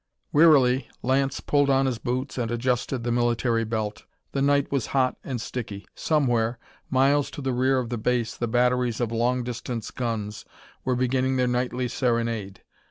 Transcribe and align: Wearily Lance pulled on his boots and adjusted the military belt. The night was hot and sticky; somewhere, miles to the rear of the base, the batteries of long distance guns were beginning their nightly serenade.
Wearily 0.33 0.87
Lance 1.03 1.39
pulled 1.41 1.69
on 1.69 1.85
his 1.85 1.99
boots 1.99 2.39
and 2.39 2.49
adjusted 2.49 3.03
the 3.03 3.11
military 3.11 3.63
belt. 3.63 4.05
The 4.31 4.41
night 4.41 4.71
was 4.71 4.87
hot 4.97 5.15
and 5.23 5.39
sticky; 5.39 5.85
somewhere, 5.93 6.57
miles 6.89 7.29
to 7.29 7.39
the 7.39 7.53
rear 7.53 7.77
of 7.77 7.89
the 7.89 7.99
base, 7.99 8.35
the 8.35 8.47
batteries 8.47 8.99
of 8.99 9.11
long 9.11 9.43
distance 9.43 9.91
guns 9.91 10.43
were 10.83 10.95
beginning 10.95 11.35
their 11.35 11.45
nightly 11.45 11.87
serenade. 11.87 12.63